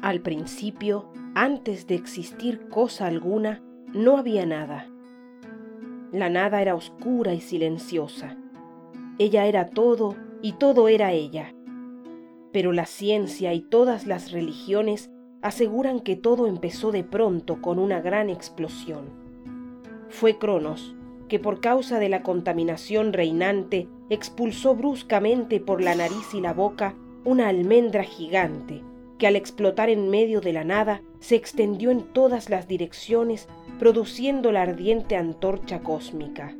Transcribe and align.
Al 0.00 0.20
principio, 0.20 1.08
antes 1.34 1.88
de 1.88 1.96
existir 1.96 2.68
cosa 2.68 3.08
alguna, 3.08 3.64
no 3.92 4.16
había 4.16 4.46
nada. 4.46 4.86
La 6.12 6.30
nada 6.30 6.62
era 6.62 6.76
oscura 6.76 7.34
y 7.34 7.40
silenciosa. 7.40 8.36
Ella 9.18 9.46
era 9.46 9.66
todo 9.66 10.14
y 10.40 10.52
todo 10.52 10.86
era 10.86 11.10
ella. 11.10 11.52
Pero 12.52 12.72
la 12.72 12.86
ciencia 12.86 13.52
y 13.54 13.60
todas 13.60 14.06
las 14.06 14.30
religiones 14.30 15.10
aseguran 15.42 15.98
que 15.98 16.14
todo 16.14 16.46
empezó 16.46 16.92
de 16.92 17.02
pronto 17.02 17.60
con 17.60 17.80
una 17.80 18.00
gran 18.00 18.30
explosión. 18.30 19.06
Fue 20.10 20.38
Cronos, 20.38 20.94
que 21.26 21.40
por 21.40 21.60
causa 21.60 21.98
de 21.98 22.08
la 22.08 22.22
contaminación 22.22 23.12
reinante 23.12 23.88
expulsó 24.10 24.76
bruscamente 24.76 25.58
por 25.58 25.82
la 25.82 25.96
nariz 25.96 26.34
y 26.34 26.40
la 26.40 26.52
boca 26.52 26.94
una 27.24 27.48
almendra 27.48 28.04
gigante 28.04 28.84
que 29.18 29.26
al 29.26 29.36
explotar 29.36 29.90
en 29.90 30.08
medio 30.08 30.40
de 30.40 30.52
la 30.52 30.64
nada 30.64 31.02
se 31.20 31.34
extendió 31.34 31.90
en 31.90 32.02
todas 32.02 32.48
las 32.50 32.68
direcciones 32.68 33.48
produciendo 33.78 34.52
la 34.52 34.62
ardiente 34.62 35.16
antorcha 35.16 35.80
cósmica. 35.80 36.54